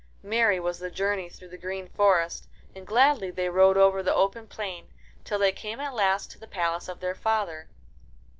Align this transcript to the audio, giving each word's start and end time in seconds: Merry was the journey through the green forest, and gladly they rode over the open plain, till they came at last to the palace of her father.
Merry 0.23 0.59
was 0.59 0.79
the 0.79 0.89
journey 0.89 1.29
through 1.29 1.49
the 1.49 1.59
green 1.59 1.87
forest, 1.87 2.47
and 2.75 2.87
gladly 2.87 3.29
they 3.29 3.49
rode 3.49 3.77
over 3.77 4.01
the 4.01 4.15
open 4.15 4.47
plain, 4.47 4.87
till 5.23 5.37
they 5.37 5.51
came 5.51 5.79
at 5.79 5.93
last 5.93 6.31
to 6.31 6.39
the 6.39 6.47
palace 6.47 6.87
of 6.87 7.03
her 7.03 7.13
father. 7.13 7.69